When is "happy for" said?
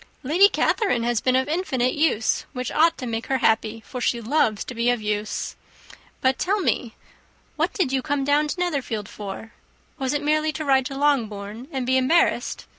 3.37-4.01